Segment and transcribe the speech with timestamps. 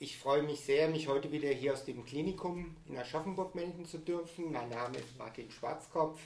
[0.00, 3.98] Ich freue mich sehr, mich heute wieder hier aus dem Klinikum in Aschaffenburg melden zu
[3.98, 4.52] dürfen.
[4.52, 6.20] Mein Name ist Martin Schwarzkopf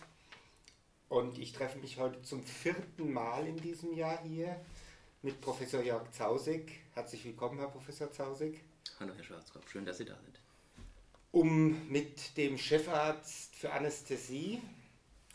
[1.08, 4.60] und ich treffe mich heute zum vierten Mal in diesem Jahr hier
[5.22, 6.80] mit Professor Jörg Zausig.
[6.92, 8.60] Herzlich willkommen, Herr Professor Zausig.
[9.00, 10.38] Hallo, Herr Schwarzkopf, schön, dass Sie da sind.
[11.30, 14.60] Um mit dem Chefarzt für Anästhesie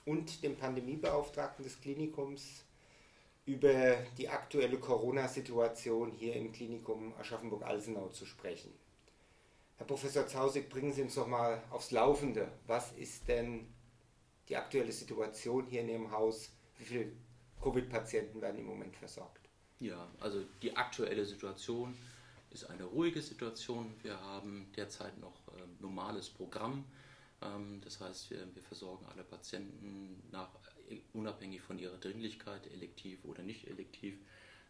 [0.06, 2.62] und dem Pandemiebeauftragten des Klinikums
[3.48, 8.72] über die aktuelle Corona-Situation hier im Klinikum Aschaffenburg-Alsenau zu sprechen.
[9.78, 12.52] Herr Professor Zausig, bringen Sie uns doch mal aufs Laufende.
[12.68, 13.74] Was ist denn
[14.50, 16.52] die aktuelle Situation hier in Ihrem Haus?
[16.78, 17.12] Wie viele
[17.62, 19.48] Covid-Patienten werden im Moment versorgt?
[19.80, 21.98] Ja, also die aktuelle Situation
[22.50, 23.94] ist eine ruhige Situation.
[24.02, 26.84] Wir haben derzeit noch äh, normales Programm.
[27.42, 30.50] Ähm, das heißt, wir, wir, versorgen alle Patienten nach,
[31.14, 34.18] unabhängig von ihrer Dringlichkeit, elektiv oder nicht elektiv.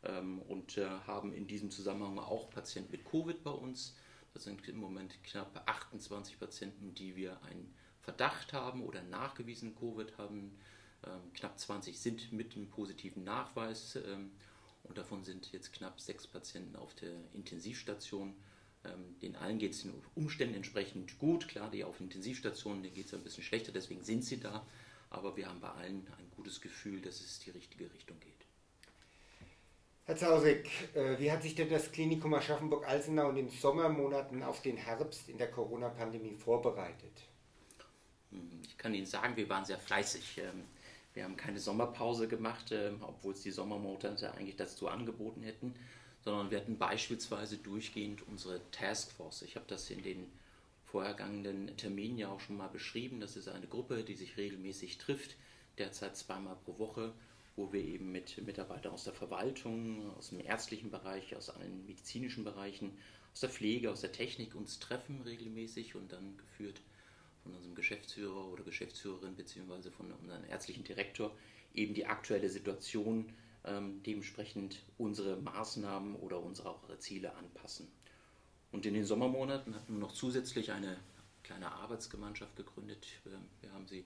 [0.03, 3.95] Ähm, und äh, haben in diesem Zusammenhang auch Patienten mit Covid bei uns.
[4.33, 10.17] Das sind im Moment knapp 28 Patienten, die wir einen Verdacht haben oder nachgewiesen Covid
[10.17, 10.57] haben.
[11.05, 14.31] Ähm, knapp 20 sind mit einem positiven Nachweis ähm,
[14.83, 18.35] und davon sind jetzt knapp sechs Patienten auf der Intensivstation.
[19.21, 21.49] Den allen geht es den Umständen entsprechend gut.
[21.49, 24.65] Klar, die auf Intensivstationen, denen geht es ein bisschen schlechter, deswegen sind sie da.
[25.09, 28.33] Aber wir haben bei allen ein gutes Gefühl, dass es die richtige Richtung geht.
[30.05, 34.77] Herr Zausig, äh, wie hat sich denn das Klinikum Aschaffenburg-Alsenau in den Sommermonaten auf den
[34.77, 37.23] Herbst in der Corona-Pandemie vorbereitet?
[38.31, 40.37] Hm, ich kann Ihnen sagen, wir waren sehr fleißig.
[40.37, 40.63] Ähm,
[41.13, 45.73] wir haben keine Sommerpause gemacht, ähm, obwohl es die Sommermonate eigentlich dazu angeboten hätten,
[46.21, 49.41] sondern wir hatten beispielsweise durchgehend unsere Taskforce.
[49.41, 50.31] Ich habe das in den
[50.87, 53.19] vorhergehenden Terminen ja auch schon mal beschrieben.
[53.19, 55.35] Das ist eine Gruppe, die sich regelmäßig trifft,
[55.77, 57.13] derzeit zweimal pro Woche,
[57.55, 62.43] wo wir eben mit Mitarbeitern aus der Verwaltung, aus dem ärztlichen Bereich, aus allen medizinischen
[62.43, 62.97] Bereichen,
[63.33, 66.81] aus der Pflege, aus der Technik uns treffen regelmäßig und dann geführt
[67.43, 71.35] von unserem Geschäftsführer oder Geschäftsführerin beziehungsweise von unserem ärztlichen Direktor
[71.73, 73.33] eben die aktuelle Situation
[73.65, 77.87] ähm, dementsprechend unsere Maßnahmen oder unsere Ziele anpassen.
[78.71, 80.97] Und in den Sommermonaten hatten wir noch zusätzlich eine
[81.43, 83.07] kleine Arbeitsgemeinschaft gegründet.
[83.61, 84.05] Wir haben sie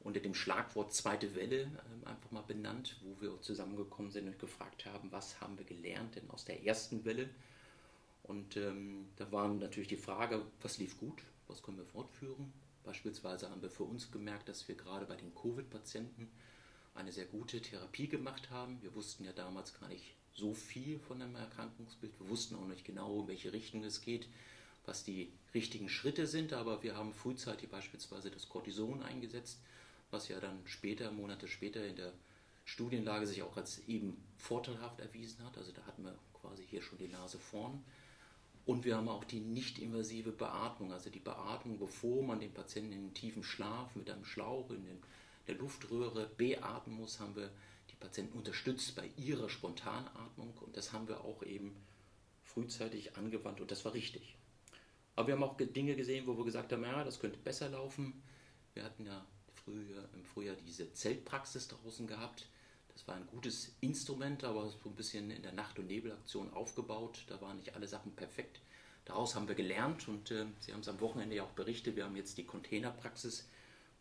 [0.00, 4.84] unter dem Schlagwort zweite Welle ähm, einfach mal benannt, wo wir zusammengekommen sind und gefragt
[4.84, 7.30] haben, was haben wir gelernt denn aus der ersten Welle.
[8.22, 12.52] Und ähm, da war natürlich die Frage, was lief gut, was können wir fortführen.
[12.84, 16.30] Beispielsweise haben wir für uns gemerkt, dass wir gerade bei den Covid-Patienten
[16.94, 18.80] eine sehr gute Therapie gemacht haben.
[18.82, 22.12] Wir wussten ja damals gar nicht so viel von einem Erkrankungsbild.
[22.20, 24.28] Wir wussten auch nicht genau, in welche Richtung es geht,
[24.84, 29.60] was die richtigen Schritte sind, aber wir haben frühzeitig beispielsweise das Cortison eingesetzt,
[30.10, 32.12] was ja dann später, Monate später in der
[32.64, 35.56] Studienlage sich auch als eben vorteilhaft erwiesen hat.
[35.56, 37.82] Also da hatten wir quasi hier schon die Nase vorn.
[38.66, 43.14] Und wir haben auch die nicht-invasive Beatmung, also die Beatmung, bevor man den Patienten in
[43.14, 44.98] tiefen Schlaf mit einem Schlauch in den,
[45.46, 47.50] der Luftröhre beatmen muss, haben wir
[48.04, 51.74] Patienten unterstützt bei ihrer Spontanatmung und das haben wir auch eben
[52.44, 54.36] frühzeitig angewandt und das war richtig.
[55.16, 58.22] Aber wir haben auch Dinge gesehen, wo wir gesagt haben, ja, das könnte besser laufen.
[58.74, 62.46] Wir hatten ja früher, im Frühjahr diese Zeltpraxis draußen gehabt.
[62.92, 67.24] Das war ein gutes Instrument, aber so ein bisschen in der Nacht- und Nebelaktion aufgebaut.
[67.28, 68.60] Da waren nicht alle Sachen perfekt.
[69.06, 72.04] Daraus haben wir gelernt und äh, Sie haben es am Wochenende ja auch berichtet, wir
[72.04, 73.48] haben jetzt die Containerpraxis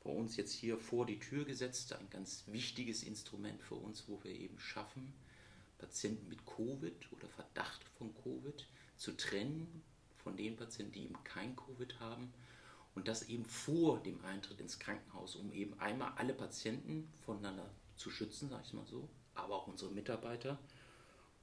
[0.03, 1.93] bei uns jetzt hier vor die Tür gesetzt.
[1.93, 5.13] Ein ganz wichtiges Instrument für uns, wo wir eben schaffen,
[5.77, 9.83] Patienten mit Covid oder Verdacht von Covid zu trennen
[10.23, 12.33] von den Patienten, die eben kein Covid haben.
[12.95, 18.11] Und das eben vor dem Eintritt ins Krankenhaus, um eben einmal alle Patienten voneinander zu
[18.11, 20.59] schützen, sage ich mal so, aber auch unsere Mitarbeiter.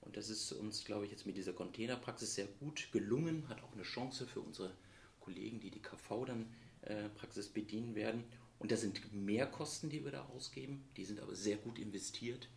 [0.01, 3.73] Und das ist uns, glaube ich, jetzt mit dieser Containerpraxis sehr gut gelungen, hat auch
[3.73, 4.73] eine Chance für unsere
[5.19, 6.47] Kollegen, die die KV dann
[6.83, 8.25] äh, Praxis bedienen werden.
[8.61, 12.49] Und das sind Mehrkosten, die wir da ausgeben, die sind aber sehr gut investiert,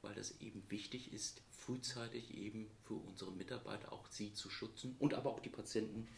[0.00, 5.12] weil das eben wichtig ist, frühzeitig eben für unsere Mitarbeiter auch sie zu schützen und
[5.12, 6.08] aber auch die Patienten,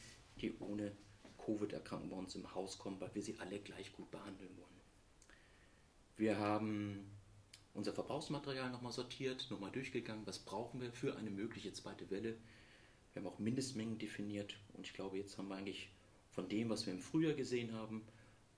[0.41, 0.93] die ohne
[1.45, 4.81] Covid-Erkrankung bei uns im Haus kommen, weil wir sie alle gleich gut behandeln wollen.
[6.17, 7.11] Wir haben
[7.75, 12.37] unser Verbrauchsmaterial nochmal sortiert, nochmal durchgegangen, was brauchen wir für eine mögliche zweite Welle.
[13.13, 15.89] Wir haben auch Mindestmengen definiert und ich glaube, jetzt haben wir eigentlich
[16.31, 18.03] von dem, was wir im Frühjahr gesehen haben,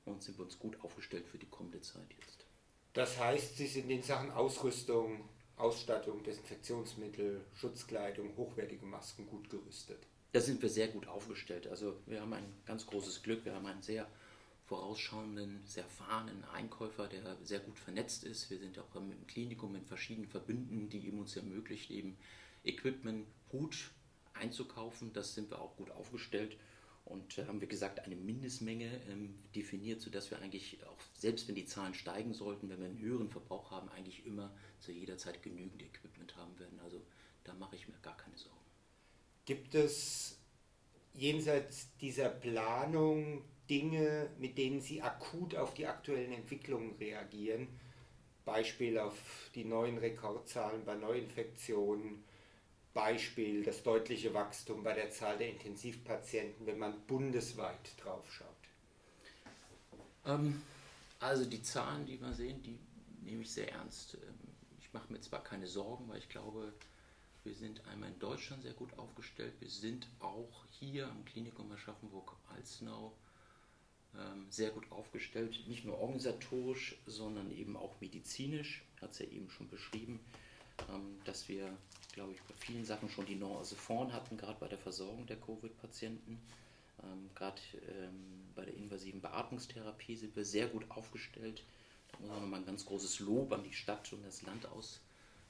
[0.05, 2.47] und sind wir uns gut aufgestellt für die kommende Zeit jetzt.
[2.93, 10.07] Das heißt, Sie sind in Sachen Ausrüstung, Ausstattung, Desinfektionsmittel, Schutzkleidung, hochwertige Masken gut gerüstet.
[10.33, 11.67] Da sind wir sehr gut aufgestellt.
[11.69, 13.45] Also wir haben ein ganz großes Glück.
[13.45, 14.09] Wir haben einen sehr
[14.67, 18.51] vorausschauenden, sehr erfahrenen Einkäufer, der sehr gut vernetzt ist.
[18.51, 22.17] Wir sind auch im Klinikum in verschiedenen Verbünden, die ihm uns ermöglicht, eben
[22.65, 23.91] Equipment gut
[24.33, 25.13] einzukaufen.
[25.13, 26.57] Das sind wir auch gut aufgestellt
[27.05, 31.55] und äh, haben wir gesagt, eine Mindestmenge ähm, definiert, sodass wir eigentlich auch, selbst wenn
[31.55, 35.43] die Zahlen steigen sollten, wenn wir einen höheren Verbrauch haben, eigentlich immer zu jeder Zeit
[35.43, 36.81] genügend Equipment haben werden.
[36.83, 37.01] Also
[37.45, 38.59] da mache ich mir gar keine Sorgen.
[39.45, 40.39] Gibt es
[41.13, 47.69] jenseits dieser Planung Dinge, mit denen Sie akut auf die aktuellen Entwicklungen reagieren?
[48.45, 52.25] Beispiel auf die neuen Rekordzahlen bei Neuinfektionen,
[52.95, 58.49] Beispiel das deutliche Wachstum bei der Zahl der Intensivpatienten, wenn man bundesweit drauf schaut?
[60.25, 60.63] Ähm,
[61.21, 62.79] also die Zahlen, die wir sehen, die
[63.23, 64.15] nehme ich sehr ernst.
[64.15, 64.39] Ähm,
[64.81, 66.73] ich mache mir zwar keine Sorgen, weil ich glaube,
[67.43, 69.53] wir sind einmal in Deutschland sehr gut aufgestellt.
[69.61, 73.13] Wir sind auch hier am Klinikum Aschaffenburg-Alzenau
[74.17, 75.67] ähm, sehr gut aufgestellt.
[75.67, 78.85] Nicht nur organisatorisch, sondern eben auch medizinisch.
[79.01, 80.21] Hat es ja eben schon beschrieben,
[81.25, 81.77] dass wir,
[82.15, 85.37] glaube ich, bei vielen Sachen schon die Nase vorn hatten, gerade bei der Versorgung der
[85.37, 86.41] Covid-Patienten.
[87.03, 91.63] Ähm, gerade ähm, bei der invasiven Beatmungstherapie sind wir sehr gut aufgestellt.
[92.13, 95.01] Da muss man nochmal ein ganz großes Lob an die Stadt und das Land aus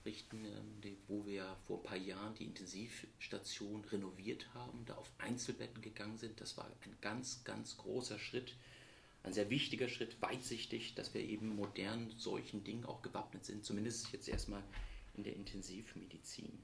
[0.07, 5.83] richten, ähm, wo wir vor ein paar Jahren die Intensivstation renoviert haben, da auf Einzelbetten
[5.83, 6.41] gegangen sind.
[6.41, 8.55] Das war ein ganz, ganz großer Schritt,
[9.23, 14.13] ein sehr wichtiger Schritt, weitsichtig, dass wir eben modern solchen Dingen auch gewappnet sind, zumindest
[14.13, 14.63] jetzt erstmal
[15.15, 16.63] in der Intensivmedizin.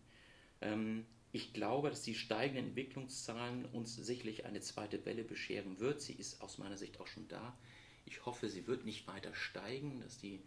[0.61, 6.00] Ähm, ich glaube, dass die steigenden Entwicklungszahlen uns sicherlich eine zweite Welle bescheren wird.
[6.00, 7.56] Sie ist aus meiner Sicht auch schon da.
[8.05, 10.41] Ich hoffe, sie wird nicht weiter steigen, dass die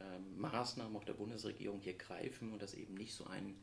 [0.00, 3.54] ähm, Maßnahmen auch der Bundesregierung hier greifen und dass eben nicht so ein,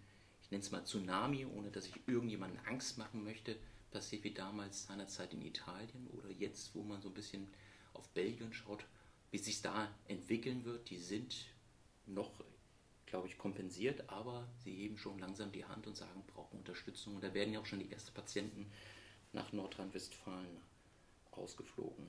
[0.41, 3.57] ich nenne es mal Tsunami, ohne dass ich irgendjemanden Angst machen möchte,
[3.91, 7.47] passiert wie damals seinerzeit in Italien oder jetzt, wo man so ein bisschen
[7.93, 8.85] auf Belgien schaut,
[9.31, 10.89] wie sich da entwickeln wird.
[10.89, 11.45] Die sind
[12.05, 12.43] noch,
[13.15, 17.15] glaube ich, kompensiert, aber sie heben schon langsam die Hand und sagen, brauchen Unterstützung.
[17.15, 18.69] Und da werden ja auch schon die ersten Patienten
[19.31, 20.57] nach Nordrhein-Westfalen
[21.31, 22.07] ausgeflogen.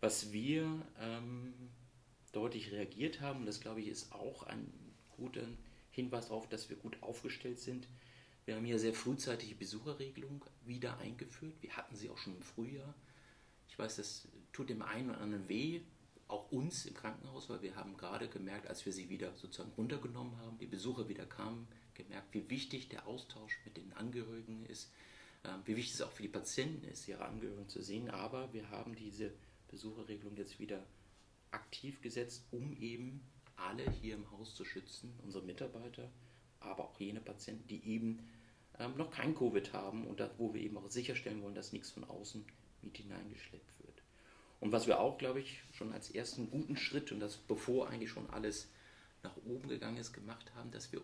[0.00, 1.52] Was wir ähm,
[2.30, 3.40] deutlich reagiert haben.
[3.40, 4.72] Und das, glaube ich, ist auch ein
[5.16, 5.48] guter
[5.90, 7.88] Hinweis darauf, dass wir gut aufgestellt sind.
[8.44, 11.54] Wir haben hier sehr frühzeitige Besucherregelung wieder eingeführt.
[11.60, 12.94] Wir hatten sie auch schon im Frühjahr.
[13.68, 15.80] Ich weiß, das tut dem einen oder anderen weh,
[16.28, 20.36] auch uns im Krankenhaus, weil wir haben gerade gemerkt, als wir sie wieder sozusagen runtergenommen
[20.38, 24.90] haben, die Besucher wieder kamen, gemerkt, wie wichtig der Austausch mit den Angehörigen ist,
[25.44, 28.10] ähm, wie wichtig es auch für die Patienten ist, ihre Angehörigen zu sehen.
[28.10, 29.32] Aber wir haben diese
[29.68, 30.84] Besucherregelung jetzt wieder
[31.50, 33.20] aktiv gesetzt, um eben
[33.56, 36.10] alle hier im Haus zu schützen, unsere Mitarbeiter,
[36.60, 38.28] aber auch jene Patienten, die eben
[38.78, 42.04] ähm, noch kein Covid haben und wo wir eben auch sicherstellen wollen, dass nichts von
[42.04, 42.44] außen
[42.82, 43.75] mit hineingeschleppt wird.
[44.60, 48.10] Und was wir auch, glaube ich, schon als ersten guten Schritt und das bevor eigentlich
[48.10, 48.68] schon alles
[49.22, 51.02] nach oben gegangen ist, gemacht haben, dass wir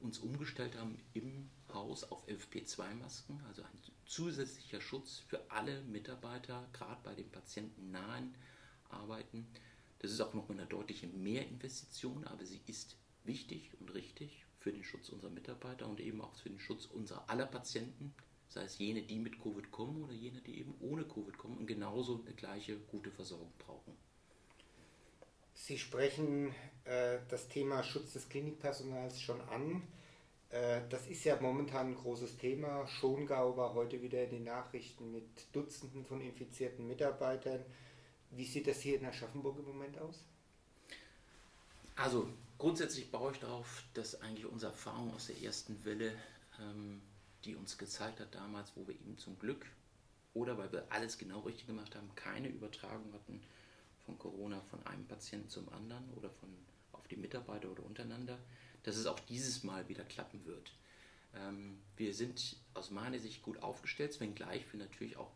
[0.00, 7.00] uns umgestellt haben im Haus auf FP2-Masken, also ein zusätzlicher Schutz für alle Mitarbeiter, gerade
[7.02, 8.34] bei den patientennahen
[8.90, 9.46] Arbeiten,
[9.98, 14.84] das ist auch noch eine deutliche Mehrinvestition, aber sie ist wichtig und richtig für den
[14.84, 18.14] Schutz unserer Mitarbeiter und eben auch für den Schutz unserer aller Patienten,
[18.54, 21.66] sei es jene, die mit Covid kommen oder jene, die eben ohne Covid kommen und
[21.66, 23.96] genauso eine gleiche gute Versorgung brauchen.
[25.54, 26.54] Sie sprechen
[26.84, 29.82] äh, das Thema Schutz des Klinikpersonals schon an.
[30.50, 32.86] Äh, das ist ja momentan ein großes Thema.
[32.86, 37.64] Schongau war heute wieder in den Nachrichten mit Dutzenden von infizierten Mitarbeitern.
[38.30, 40.24] Wie sieht das hier in Aschaffenburg im Moment aus?
[41.96, 46.12] Also grundsätzlich baue ich darauf, dass eigentlich unsere Erfahrung aus der ersten Welle,
[46.60, 47.00] ähm,
[47.44, 49.66] die uns gezeigt hat damals, wo wir eben zum Glück
[50.32, 53.40] oder weil wir alles genau richtig gemacht haben, keine Übertragung hatten
[54.04, 56.48] von Corona von einem Patienten zum anderen oder von
[56.92, 58.38] auf die Mitarbeiter oder untereinander,
[58.82, 60.72] dass es auch dieses Mal wieder klappen wird.
[61.34, 65.30] Ähm, wir sind aus meiner Sicht gut aufgestellt, wenngleich wir natürlich auch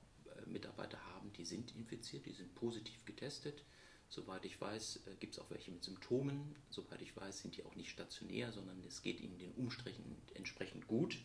[0.46, 3.64] Mitarbeiter haben, die sind infiziert, die sind positiv getestet.
[4.08, 6.56] Soweit ich weiß, äh, gibt es auch welche mit Symptomen.
[6.70, 10.86] Soweit ich weiß, sind die auch nicht stationär, sondern es geht ihnen den Umstrichen entsprechend
[10.86, 11.18] gut.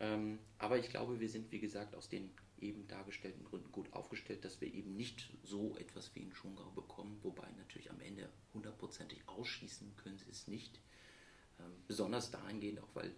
[0.00, 4.44] Ähm, aber ich glaube, wir sind, wie gesagt, aus den eben dargestellten Gründen gut aufgestellt,
[4.44, 9.28] dass wir eben nicht so etwas wie in Schongau bekommen, wobei natürlich am Ende hundertprozentig
[9.28, 10.80] ausschließen können sie es nicht.
[11.58, 13.12] Ähm, besonders dahingehend auch, weil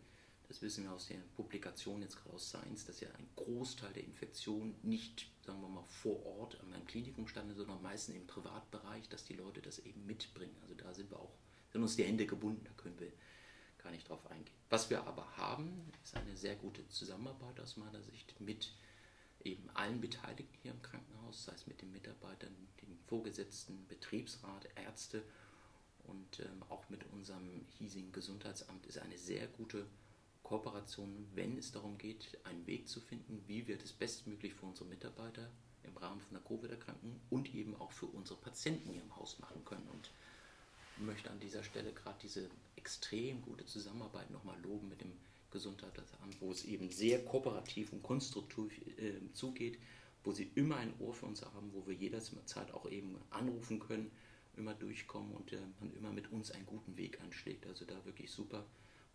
[0.48, 4.04] das wissen wir aus der Publikation jetzt gerade aus Science, dass ja ein Großteil der
[4.04, 9.24] Infektionen nicht, sagen wir mal, vor Ort einem Klinikum standen, sondern meistens im Privatbereich, dass
[9.24, 10.54] die Leute das eben mitbringen.
[10.62, 11.32] Also da sind wir auch,
[11.72, 13.12] sind uns die Hände gebunden, da können wir
[13.82, 14.56] gar nicht drauf eingehen.
[14.70, 18.72] Was wir aber haben, ist eine sehr gute Zusammenarbeit aus meiner Sicht mit
[19.44, 25.22] eben allen Beteiligten hier im Krankenhaus, sei es mit den Mitarbeitern, den Vorgesetzten, Betriebsrat, Ärzte
[26.04, 29.86] und ähm, auch mit unserem hiesigen Gesundheitsamt ist eine sehr gute
[30.42, 34.88] Kooperationen, wenn es darum geht, einen Weg zu finden, wie wir das bestmöglich für unsere
[34.88, 35.50] Mitarbeiter
[35.84, 39.64] im Rahmen von der Covid-Erkrankung und eben auch für unsere Patienten hier im Haus machen
[39.64, 39.88] können.
[39.88, 40.10] Und
[40.98, 45.12] möchte an dieser Stelle gerade diese extrem gute Zusammenarbeit nochmal loben mit dem
[45.50, 49.78] Gesundheitsamt, wo es eben sehr kooperativ und konstruktiv äh, zugeht,
[50.24, 54.10] wo sie immer ein Ohr für uns haben, wo wir jederzeit auch eben anrufen können,
[54.56, 57.66] immer durchkommen und äh, man immer mit uns einen guten Weg anschlägt.
[57.66, 58.64] Also da wirklich super,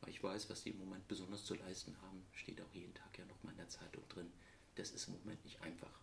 [0.02, 3.18] weil ich weiß, was sie im Moment besonders zu leisten haben, steht auch jeden Tag
[3.18, 4.32] ja nochmal in der Zeitung drin.
[4.76, 6.00] Das ist im Moment nicht einfach.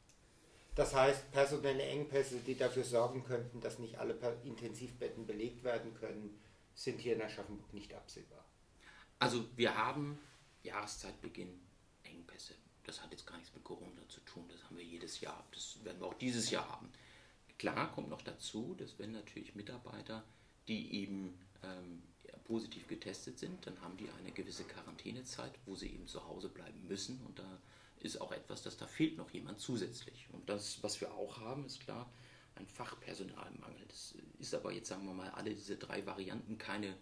[0.75, 6.40] Das heißt, personelle Engpässe, die dafür sorgen könnten, dass nicht alle Intensivbetten belegt werden können,
[6.75, 8.45] sind hier in Aschaffenburg nicht absehbar.
[9.21, 10.19] Also wir haben
[10.64, 11.61] Jahreszeitbeginn
[12.02, 12.54] Engpässe.
[12.85, 14.45] Das hat jetzt gar nichts mit Corona zu tun.
[14.50, 15.45] Das haben wir jedes Jahr.
[15.52, 16.90] Das werden wir auch dieses Jahr haben.
[17.59, 20.25] Klar kommt noch dazu, dass wenn natürlich Mitarbeiter,
[20.66, 22.02] die eben ähm,
[22.45, 26.87] positiv getestet sind, dann haben die eine gewisse Quarantänezeit, wo sie eben zu Hause bleiben
[26.88, 27.21] müssen.
[27.25, 27.61] Und da
[28.04, 30.28] ist auch etwas, dass da fehlt noch jemand zusätzlich.
[30.32, 32.11] Und das, was wir auch haben, ist klar,
[32.54, 33.84] ein Fachpersonalmangel.
[33.88, 36.94] Das ist aber jetzt, sagen wir mal, alle diese drei Varianten keine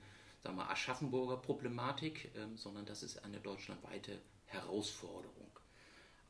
[0.42, 5.50] sagen wir, Aschaffenburger Problematik, ähm, sondern das ist eine deutschlandweite Herausforderung.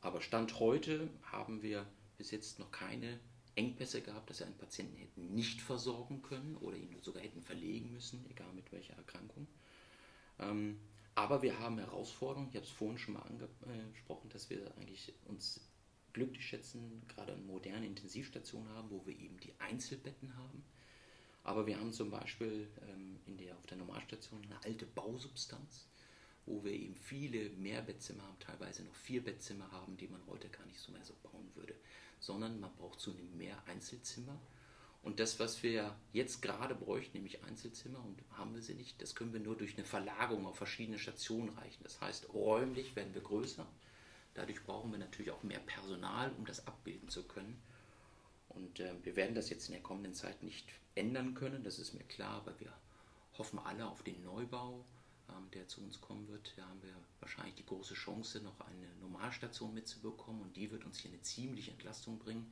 [0.01, 1.85] Aber Stand heute haben wir
[2.17, 3.19] bis jetzt noch keine
[3.55, 7.91] Engpässe gehabt, dass wir einen Patienten hätten nicht versorgen können oder ihn sogar hätten verlegen
[7.91, 9.47] müssen, egal mit welcher Erkrankung.
[10.39, 10.79] Ähm,
[11.15, 15.61] aber wir haben Herausforderungen, ich habe es vorhin schon mal angesprochen, dass wir eigentlich uns
[16.13, 20.63] glücklich schätzen, gerade eine moderne Intensivstation haben, wo wir eben die Einzelbetten haben.
[21.43, 25.87] Aber wir haben zum Beispiel ähm, in der, auf der Normalstation eine alte Bausubstanz,
[26.45, 30.65] wo wir eben viele Mehrbettzimmer haben, teilweise noch vier Bettzimmer haben, die man heute gar
[30.65, 31.75] nicht so mehr so bauen würde,
[32.19, 34.39] sondern man braucht zunehmend mehr Einzelzimmer
[35.03, 39.15] und das, was wir jetzt gerade bräuchten, nämlich Einzelzimmer, und haben wir sie nicht, das
[39.15, 41.83] können wir nur durch eine Verlagerung auf verschiedene Stationen reichen.
[41.83, 43.67] Das heißt, räumlich werden wir größer.
[44.33, 47.61] Dadurch brauchen wir natürlich auch mehr Personal, um das abbilden zu können.
[48.47, 51.93] Und äh, wir werden das jetzt in der kommenden Zeit nicht ändern können, das ist
[51.93, 52.71] mir klar, aber wir
[53.37, 54.85] hoffen alle auf den Neubau,
[55.29, 56.53] ähm, der zu uns kommen wird.
[56.55, 60.99] Da haben wir wahrscheinlich die große Chance, noch eine Normalstation mitzubekommen und die wird uns
[60.99, 62.49] hier eine ziemliche Entlastung bringen.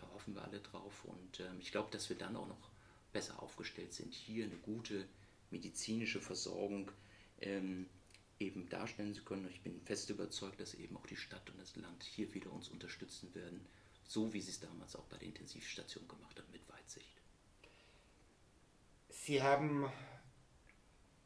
[0.00, 2.70] Da hoffen wir alle drauf und ähm, ich glaube, dass wir dann auch noch
[3.12, 5.06] besser aufgestellt sind, hier eine gute
[5.50, 6.90] medizinische Versorgung
[7.40, 7.86] ähm,
[8.38, 9.48] eben darstellen zu können.
[9.50, 12.68] Ich bin fest überzeugt, dass eben auch die Stadt und das Land hier wieder uns
[12.68, 13.66] unterstützen werden,
[14.06, 17.20] so wie sie es damals auch bei der Intensivstation gemacht haben mit Weitsicht.
[19.10, 19.90] Sie haben,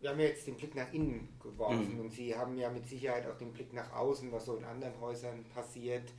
[0.01, 2.01] wir haben ja jetzt den Blick nach innen geworfen mhm.
[2.01, 4.99] und Sie haben ja mit Sicherheit auch den Blick nach außen, was so in anderen
[5.01, 6.13] Häusern passiert.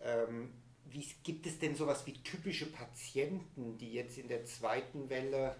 [0.00, 0.52] Ähm,
[0.90, 5.56] wie gibt es denn sowas wie typische Patienten, die jetzt in der zweiten Welle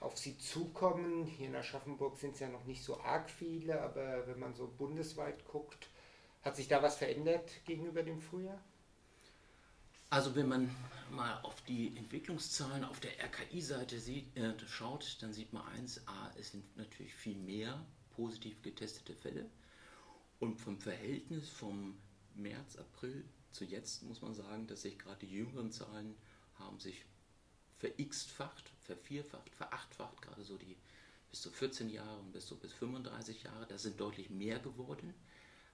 [0.00, 1.26] auf Sie zukommen?
[1.26, 4.66] Hier in Aschaffenburg sind es ja noch nicht so arg viele, aber wenn man so
[4.66, 5.88] bundesweit guckt,
[6.42, 8.62] hat sich da was verändert gegenüber dem Frühjahr?
[10.10, 10.70] Also wenn man
[11.10, 16.52] mal auf die Entwicklungszahlen auf der RKI-Seite äh, schaut, dann sieht man eins, a, es
[16.52, 19.46] sind natürlich viel mehr positiv getestete Fälle
[20.38, 21.96] und vom Verhältnis vom
[22.34, 26.14] März, April zu jetzt muss man sagen, dass sich gerade die jüngeren Zahlen
[26.58, 27.04] haben sich
[27.78, 30.76] verx-facht, vervierfacht, verachtfacht, gerade so die
[31.30, 35.14] bis zu 14 Jahre und bis zu bis 35 Jahre, das sind deutlich mehr geworden.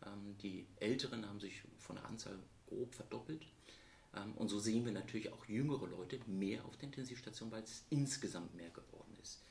[0.07, 3.47] Ähm, die Älteren haben sich von der Anzahl grob verdoppelt.
[4.15, 7.85] Ähm, und so sehen wir natürlich auch jüngere Leute mehr auf der Intensivstation, weil es
[7.91, 9.43] insgesamt mehr geworden ist.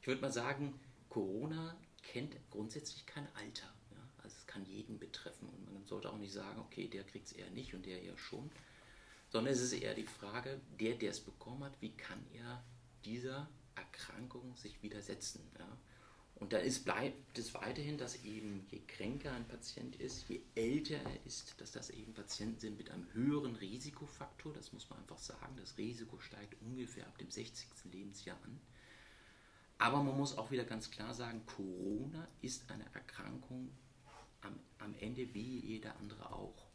[0.00, 3.73] Ich würde mal sagen, Corona kennt grundsätzlich kein Alter.
[4.54, 7.74] Kann jeden betreffen und man sollte auch nicht sagen, okay, der kriegt es eher nicht
[7.74, 8.52] und der eher schon,
[9.30, 12.62] sondern es ist eher die Frage, der, der es bekommen hat, wie kann er
[13.04, 15.40] dieser Erkrankung sich widersetzen.
[15.58, 15.66] Ja?
[16.36, 20.96] Und da ist, bleibt es weiterhin, dass eben je kränker ein Patient ist, je älter
[20.96, 24.52] er ist, dass das eben Patienten sind mit einem höheren Risikofaktor.
[24.52, 25.56] Das muss man einfach sagen.
[25.56, 27.68] Das Risiko steigt ungefähr ab dem 60.
[27.92, 28.60] Lebensjahr an.
[29.78, 33.70] Aber man muss auch wieder ganz klar sagen, Corona ist eine Erkrankung,
[35.14, 36.66] am Ende wie jeder andere auch.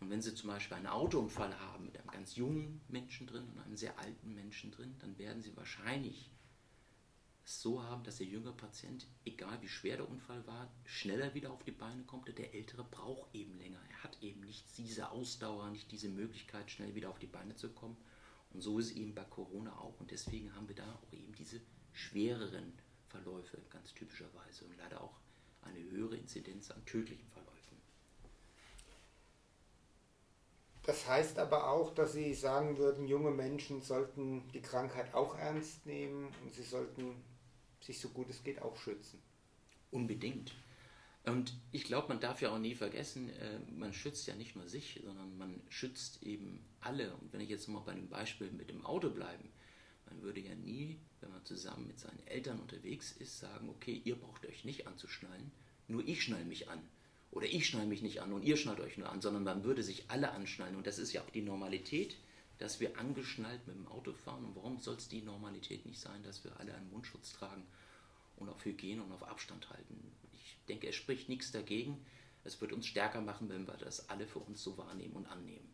[0.00, 3.60] Und wenn Sie zum Beispiel einen Autounfall haben mit einem ganz jungen Menschen drin und
[3.60, 6.30] einem sehr alten Menschen drin, dann werden Sie wahrscheinlich
[7.44, 11.50] es so haben, dass der jüngere Patient, egal wie schwer der Unfall war, schneller wieder
[11.50, 12.28] auf die Beine kommt.
[12.36, 13.80] Der ältere braucht eben länger.
[13.90, 17.70] Er hat eben nicht diese Ausdauer, nicht diese Möglichkeit, schnell wieder auf die Beine zu
[17.70, 17.96] kommen.
[18.52, 19.98] Und so ist es eben bei Corona auch.
[19.98, 21.60] Und deswegen haben wir da auch eben diese
[21.92, 22.72] schwereren
[23.08, 25.18] Verläufe ganz typischerweise und leider auch
[25.62, 27.51] eine höhere Inzidenz an tödlichen Verläufen.
[30.84, 35.86] Das heißt aber auch, dass Sie sagen würden, junge Menschen sollten die Krankheit auch ernst
[35.86, 37.22] nehmen und sie sollten
[37.80, 39.20] sich so gut es geht auch schützen.
[39.90, 40.54] Unbedingt.
[41.24, 44.68] Und ich glaube, man darf ja auch nie vergessen, äh, man schützt ja nicht nur
[44.68, 47.14] sich, sondern man schützt eben alle.
[47.14, 49.52] Und wenn ich jetzt mal bei dem Beispiel mit dem Auto bleiben,
[50.06, 54.16] man würde ja nie, wenn man zusammen mit seinen Eltern unterwegs ist, sagen, okay, ihr
[54.16, 55.52] braucht euch nicht anzuschnallen,
[55.86, 56.80] nur ich schnall mich an.
[57.32, 59.82] Oder ich schnall mich nicht an und ihr schnallt euch nur an, sondern man würde
[59.82, 60.76] sich alle anschnallen.
[60.76, 62.16] Und das ist ja auch die Normalität,
[62.58, 64.44] dass wir angeschnallt mit dem Auto fahren.
[64.44, 67.66] Und warum soll es die Normalität nicht sein, dass wir alle einen Mundschutz tragen
[68.36, 70.12] und auf Hygiene und auf Abstand halten?
[70.34, 72.04] Ich denke, es spricht nichts dagegen.
[72.44, 75.72] Es wird uns stärker machen, wenn wir das alle für uns so wahrnehmen und annehmen.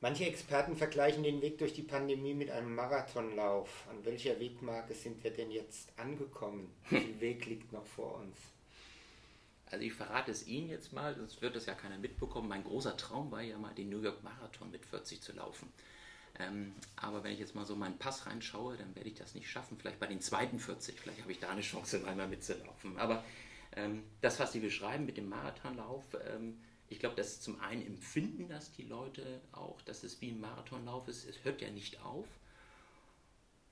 [0.00, 3.86] Manche Experten vergleichen den Weg durch die Pandemie mit einem Marathonlauf.
[3.90, 6.74] An welcher Wegmarke sind wir denn jetzt angekommen?
[6.88, 8.53] Wie viel Weg liegt noch vor uns?
[9.74, 12.48] Also ich verrate es Ihnen jetzt mal, sonst wird das ja keiner mitbekommen.
[12.48, 15.68] Mein großer Traum war ja mal, den New York Marathon mit 40 zu laufen.
[16.38, 19.50] Ähm, aber wenn ich jetzt mal so meinen Pass reinschaue, dann werde ich das nicht
[19.50, 19.76] schaffen.
[19.76, 22.96] Vielleicht bei den zweiten 40, vielleicht habe ich da eine Chance, einmal mitzulaufen.
[22.98, 23.24] Aber
[23.74, 27.84] ähm, das, was Sie beschreiben mit dem Marathonlauf, ähm, ich glaube, das ist zum einen
[27.84, 31.28] empfinden das die Leute auch, dass es wie ein Marathonlauf ist.
[31.28, 32.26] Es hört ja nicht auf.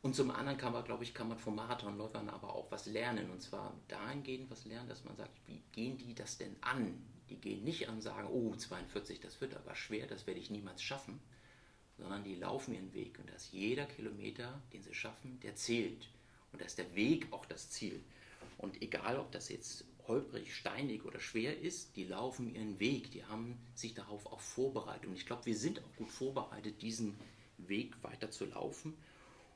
[0.02, 3.30] Und zum anderen kann man, glaube ich, kann man von Marathonläufern aber auch was lernen.
[3.30, 7.00] Und zwar dahingehend was lernen, dass man sagt, wie gehen die das denn an?
[7.30, 10.50] Die gehen nicht an und sagen, oh, 42, das wird aber schwer, das werde ich
[10.50, 11.21] niemals schaffen.
[11.99, 13.21] Sondern die laufen ihren Weg.
[13.21, 16.09] Und dass jeder Kilometer, den sie schaffen, der zählt.
[16.50, 18.02] Und dass der Weg auch das Ziel.
[18.59, 23.12] Und egal, ob das jetzt holprig, steinig oder schwer ist, die laufen ihren Weg.
[23.12, 25.06] Die haben sich darauf auch vorbereitet.
[25.06, 27.16] Und ich glaube, wir sind auch gut vorbereitet, diesen
[27.56, 28.94] Weg weiter zu laufen.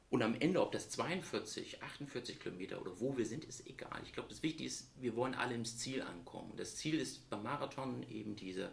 [0.08, 4.00] Und am Ende, ob das 42, 48 Kilometer oder wo wir sind, ist egal.
[4.04, 6.52] Ich glaube, das Wichtige ist, wir wollen alle ins Ziel ankommen.
[6.56, 8.70] Das Ziel ist beim Marathon eben diese,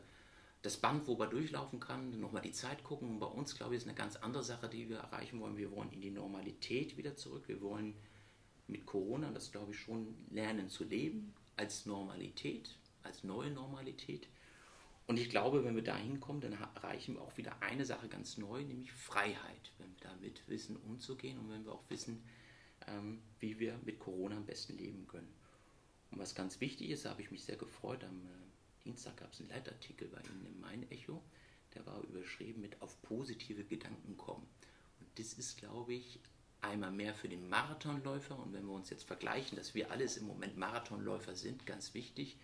[0.62, 3.10] das Band, wo man durchlaufen kann, nochmal die Zeit gucken.
[3.10, 5.58] Und bei uns, glaube ich, ist eine ganz andere Sache, die wir erreichen wollen.
[5.58, 7.48] Wir wollen in die Normalität wieder zurück.
[7.48, 7.96] Wir wollen
[8.68, 14.28] mit Corona, das glaube ich schon, lernen zu leben als Normalität, als neue Normalität.
[15.06, 18.38] Und ich glaube, wenn wir da hinkommen, dann erreichen wir auch wieder eine Sache ganz
[18.38, 22.24] neu, nämlich Freiheit, wenn wir damit wissen, umzugehen und wenn wir auch wissen,
[22.88, 25.34] ähm, wie wir mit Corona am besten leben können.
[26.12, 29.34] Und was ganz wichtig ist, da habe ich mich sehr gefreut, am äh, Dienstag gab
[29.34, 31.22] es einen Leitartikel bei Ihnen im Main-Echo,
[31.74, 34.48] der war überschrieben mit auf positive Gedanken kommen.
[35.00, 36.20] Und das ist, glaube ich,
[36.62, 40.26] einmal mehr für den Marathonläufer und wenn wir uns jetzt vergleichen, dass wir alles im
[40.28, 42.38] Moment Marathonläufer sind, ganz wichtig,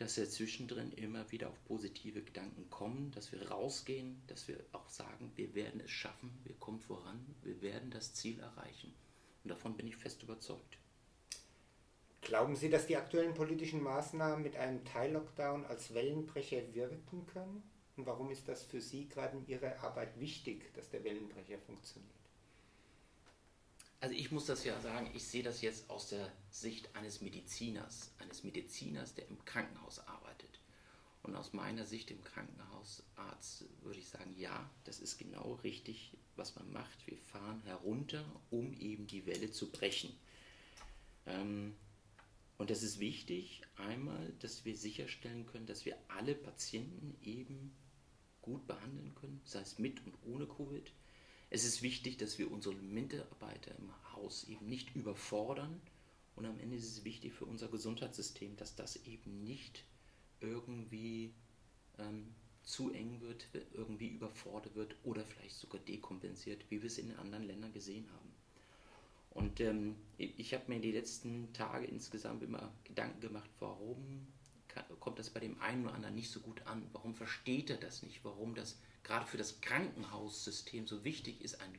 [0.00, 4.88] dass wir zwischendrin immer wieder auf positive Gedanken kommen, dass wir rausgehen, dass wir auch
[4.88, 8.94] sagen, wir werden es schaffen, wir kommen voran, wir werden das Ziel erreichen.
[9.44, 10.78] Und davon bin ich fest überzeugt.
[12.22, 17.62] Glauben Sie, dass die aktuellen politischen Maßnahmen mit einem Teil-Lockdown als Wellenbrecher wirken können?
[17.96, 22.19] Und warum ist das für Sie gerade in Ihrer Arbeit wichtig, dass der Wellenbrecher funktioniert?
[24.00, 28.10] Also ich muss das ja sagen, ich sehe das jetzt aus der Sicht eines Mediziners,
[28.18, 30.60] eines Mediziners, der im Krankenhaus arbeitet.
[31.22, 36.54] Und aus meiner Sicht im Krankenhausarzt würde ich sagen, ja, das ist genau richtig, was
[36.56, 37.06] man macht.
[37.06, 40.14] Wir fahren herunter, um eben die Welle zu brechen.
[41.26, 41.76] Ähm,
[42.56, 47.76] und das ist wichtig, einmal, dass wir sicherstellen können, dass wir alle Patienten eben
[48.40, 50.90] gut behandeln können, sei es mit und ohne Covid
[51.50, 55.80] es ist wichtig, dass wir unsere Mitarbeiter im Haus eben nicht überfordern.
[56.36, 59.84] Und am Ende ist es wichtig für unser Gesundheitssystem, dass das eben nicht
[60.40, 61.34] irgendwie
[61.98, 62.28] ähm,
[62.62, 67.44] zu eng wird, irgendwie überfordert wird oder vielleicht sogar dekompensiert, wie wir es in anderen
[67.44, 68.30] Ländern gesehen haben.
[69.30, 74.26] Und ähm, ich habe mir die letzten Tage insgesamt immer Gedanken gemacht, warum
[74.98, 76.86] kommt das bei dem einen oder anderen nicht so gut an?
[76.92, 78.24] Warum versteht er das nicht?
[78.24, 81.78] Warum das gerade für das Krankenhaussystem so wichtig ist, ein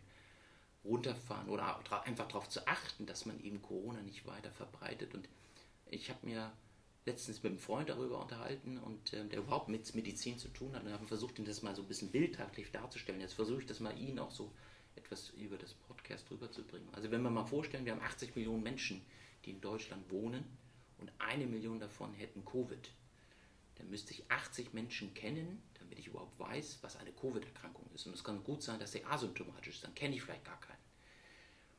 [0.84, 5.14] Runterfahren oder einfach darauf zu achten, dass man eben Corona nicht weiter verbreitet.
[5.14, 5.30] Und
[5.90, 6.52] ich habe mir
[7.06, 10.84] letztens mit einem Freund darüber unterhalten und äh, der überhaupt mit Medizin zu tun hat
[10.84, 13.22] und habe versucht, ihm das mal so ein bisschen bildhaftlich darzustellen.
[13.22, 14.52] Jetzt versuche ich das mal Ihnen auch so
[14.96, 16.88] etwas über das Podcast rüberzubringen.
[16.94, 19.02] Also wenn wir mal vorstellen, wir haben 80 Millionen Menschen,
[19.46, 20.44] die in Deutschland wohnen
[21.00, 22.92] und eine Million davon hätten Covid,
[23.82, 28.06] dann müsste ich 80 Menschen kennen, damit ich überhaupt weiß, was eine Covid-Erkrankung ist.
[28.06, 30.78] Und es kann gut sein, dass sie asymptomatisch ist, dann kenne ich vielleicht gar keinen.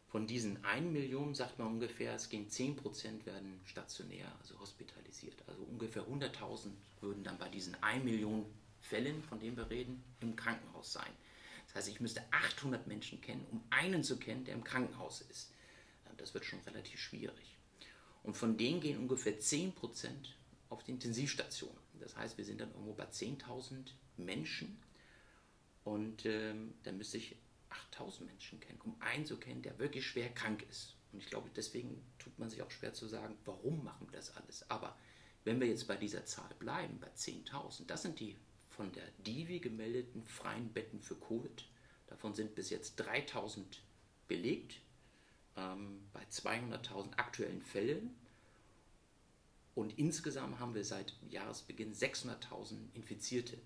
[0.08, 5.36] Von diesen 1 Million sagt man ungefähr, es gehen 10% werden stationär, also hospitalisiert.
[5.46, 8.44] Also ungefähr 100.000 würden dann bei diesen 1 Million
[8.80, 11.12] Fällen, von denen wir reden, im Krankenhaus sein.
[11.66, 15.52] Das heißt, ich müsste 800 Menschen kennen, um einen zu kennen, der im Krankenhaus ist.
[16.16, 17.56] Das wird schon relativ schwierig.
[18.24, 19.72] Und von denen gehen ungefähr 10%
[20.68, 21.76] auf die Intensivstation.
[22.02, 24.80] Das heißt, wir sind dann irgendwo bei 10.000 Menschen
[25.84, 27.36] und ähm, dann müsste ich
[27.70, 30.96] 8000 Menschen kennen, um einen zu kennen, der wirklich schwer krank ist.
[31.12, 34.36] Und ich glaube, deswegen tut man sich auch schwer zu sagen, warum machen wir das
[34.36, 34.68] alles.
[34.70, 34.96] Aber
[35.44, 38.36] Wenn wir jetzt bei dieser Zahl bleiben, bei 10.000, das sind die
[38.68, 41.66] von der Divi gemeldeten freien Betten für Covid.
[42.06, 43.64] Davon sind bis jetzt 3.000
[44.28, 44.80] belegt,
[45.56, 48.14] ähm, bei 200.000 aktuellen Fällen.
[49.74, 53.56] Und insgesamt haben wir seit Jahresbeginn 600.000 Infizierte.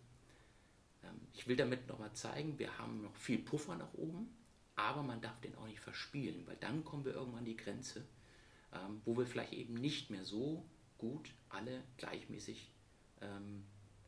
[1.02, 4.28] Ähm, ich will damit nochmal zeigen, wir haben noch viel Puffer nach oben,
[4.76, 8.04] aber man darf den auch nicht verspielen, weil dann kommen wir irgendwann an die Grenze,
[8.72, 10.64] ähm, wo wir vielleicht eben nicht mehr so
[10.98, 12.70] gut alle gleichmäßig
[13.20, 13.64] ähm,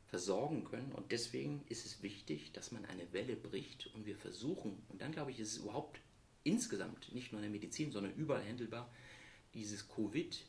[0.06, 0.92] versorgen können.
[0.92, 5.12] Und deswegen ist es wichtig, dass man eine Welle bricht und wir versuchen, und dann
[5.12, 6.00] glaube ich, ist es überhaupt
[6.44, 8.90] insgesamt, nicht nur in der Medizin, sondern überall handelbar,
[9.54, 10.44] dieses Covid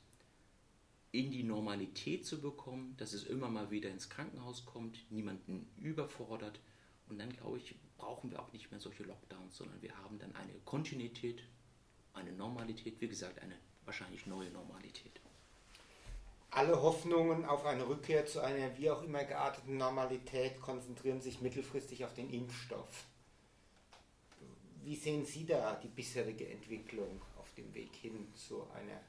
[1.11, 6.59] in die Normalität zu bekommen, dass es immer mal wieder ins Krankenhaus kommt, niemanden überfordert.
[7.09, 10.35] Und dann, glaube ich, brauchen wir auch nicht mehr solche Lockdowns, sondern wir haben dann
[10.35, 11.41] eine Kontinuität,
[12.13, 15.19] eine Normalität, wie gesagt, eine wahrscheinlich neue Normalität.
[16.51, 22.05] Alle Hoffnungen auf eine Rückkehr zu einer wie auch immer gearteten Normalität konzentrieren sich mittelfristig
[22.05, 23.05] auf den Impfstoff.
[24.83, 28.99] Wie sehen Sie da die bisherige Entwicklung auf dem Weg hin zu einer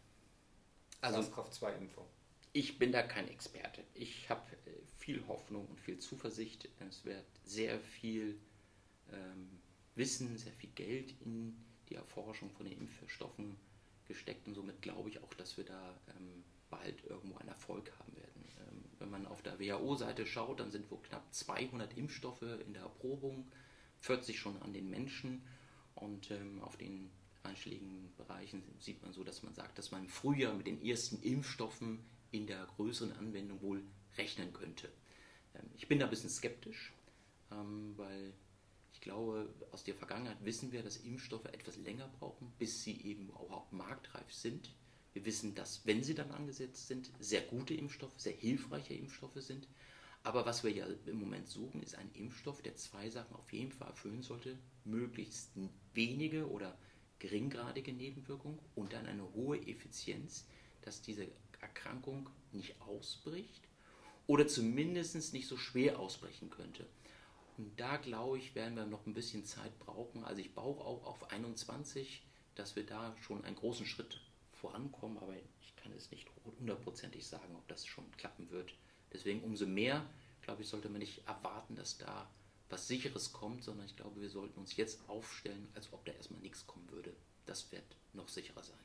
[1.00, 2.06] also, SARS-CoV-2-Impfung?
[2.52, 3.82] Ich bin da kein Experte.
[3.94, 6.68] Ich habe äh, viel Hoffnung und viel Zuversicht.
[6.88, 8.38] Es wird sehr viel
[9.12, 9.60] ähm,
[9.94, 11.56] Wissen, sehr viel Geld in
[11.88, 13.56] die Erforschung von den Impfstoffen
[14.06, 18.16] gesteckt und somit glaube ich auch, dass wir da ähm, bald irgendwo einen Erfolg haben
[18.16, 18.44] werden.
[18.58, 22.82] Ähm, wenn man auf der WHO-Seite schaut, dann sind wohl knapp 200 Impfstoffe in der
[22.82, 23.50] Erprobung,
[24.00, 25.42] 40 schon an den Menschen
[25.94, 27.10] und ähm, auf den
[27.42, 31.22] einschlägigen Bereichen sieht man so, dass man sagt, dass man im Frühjahr mit den ersten
[31.22, 32.00] Impfstoffen
[32.31, 33.83] in der größeren Anwendung wohl
[34.16, 34.88] rechnen könnte.
[35.55, 36.92] Ähm, ich bin da ein bisschen skeptisch,
[37.50, 38.33] ähm, weil
[38.92, 43.31] ich glaube, aus der Vergangenheit wissen wir, dass Impfstoffe etwas länger brauchen, bis sie eben
[43.31, 44.74] auch marktreif sind.
[45.12, 49.66] Wir wissen, dass, wenn sie dann angesetzt sind, sehr gute Impfstoffe, sehr hilfreiche Impfstoffe sind.
[50.22, 53.72] Aber was wir ja im Moment suchen, ist ein Impfstoff, der zwei Sachen auf jeden
[53.72, 54.59] Fall erfüllen sollte.
[54.85, 55.50] Möglichst
[55.94, 56.76] wenige oder
[57.20, 60.46] geringgradige Nebenwirkungen und dann eine hohe Effizienz,
[60.83, 61.28] dass diese
[61.61, 63.62] Erkrankung nicht ausbricht
[64.26, 66.87] oder zumindest nicht so schwer ausbrechen könnte.
[67.56, 70.24] Und da glaube ich, werden wir noch ein bisschen Zeit brauchen.
[70.24, 72.22] Also ich baue auch auf 21,
[72.54, 74.20] dass wir da schon einen großen Schritt
[74.52, 76.26] vorankommen, aber ich kann es nicht
[76.59, 78.74] hundertprozentig sagen, ob das schon klappen wird.
[79.12, 80.06] Deswegen umso mehr,
[80.42, 82.30] glaube ich, sollte man nicht erwarten, dass da
[82.70, 86.40] was Sicheres kommt, sondern ich glaube, wir sollten uns jetzt aufstellen, als ob da erstmal
[86.40, 87.12] nichts kommen würde.
[87.46, 88.78] Das wird noch sicherer sein.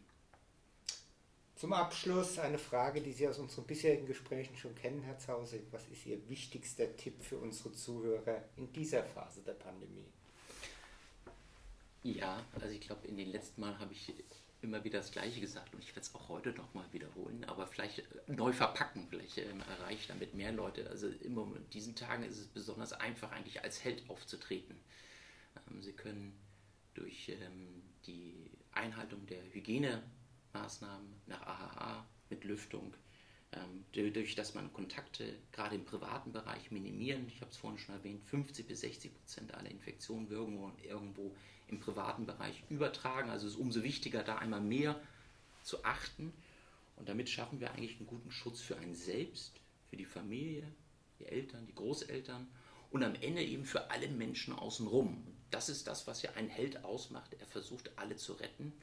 [1.55, 5.61] Zum Abschluss eine Frage, die Sie aus unseren bisherigen Gesprächen schon kennen, Herr Zause.
[5.71, 10.11] Was ist Ihr wichtigster Tipp für unsere Zuhörer in dieser Phase der Pandemie?
[12.03, 14.13] Ja, also ich glaube, in den letzten Mal habe ich
[14.65, 17.99] immer wieder das Gleiche gesagt und ich werde es auch heute nochmal wiederholen, aber vielleicht
[17.99, 20.89] äh, neu verpacken, vielleicht ähm, erreicht damit mehr Leute.
[20.89, 24.75] Also immer in diesen Tagen ist es besonders einfach, eigentlich als Held aufzutreten.
[25.69, 26.37] Ähm, Sie können
[26.93, 32.93] durch ähm, die Einhaltung der Hygienemaßnahmen nach AHA mit Lüftung,
[33.93, 38.23] durch dass man Kontakte gerade im privaten Bereich minimieren, ich habe es vorhin schon erwähnt,
[38.25, 41.35] 50 bis 60 Prozent aller Infektionen irgendwo, irgendwo
[41.67, 43.29] im privaten Bereich übertragen.
[43.29, 44.99] Also es ist umso wichtiger, da einmal mehr
[45.63, 46.33] zu achten.
[46.97, 50.63] Und damit schaffen wir eigentlich einen guten Schutz für einen selbst, für die Familie,
[51.19, 52.47] die Eltern, die Großeltern
[52.91, 55.25] und am Ende eben für alle Menschen außenrum.
[55.51, 57.33] Das ist das, was ja ein Held ausmacht.
[57.39, 58.73] Er versucht, alle zu retten.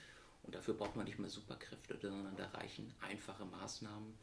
[0.42, 4.14] Und dafür braucht man nicht mehr Superkräfte, sondern da reichen einfache Maßnahmen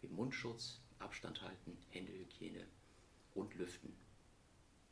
[0.00, 2.66] wie Mundschutz, Abstand halten, Händehygiene
[3.34, 3.94] und Lüften.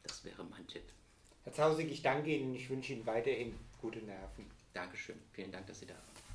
[0.03, 0.85] Das wäre mein Tipp.
[1.45, 4.51] Herr Zausig, ich danke Ihnen und ich wünsche Ihnen weiterhin gute Nerven.
[4.73, 5.19] Dankeschön.
[5.33, 6.25] Vielen Dank, dass Sie da waren.